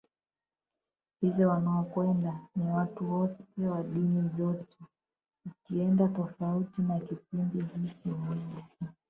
hizo 1.21 1.49
wanaokwenda 1.49 2.39
ni 2.55 2.63
watu 2.65 3.11
wote 3.13 3.43
wa 3.59 3.83
dini 3.83 4.29
zote 4.29 4.77
Ukienda 5.45 6.07
tofauti 6.07 6.81
na 6.81 6.99
kipindi 6.99 7.61
hiki 7.75 8.09
huwezi 8.09 8.77